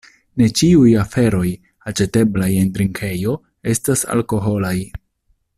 [0.41, 1.43] Ne ĉiuj aferoj
[1.91, 3.39] aĉeteblaj en drinkejo
[3.75, 4.77] estas alkoholaj: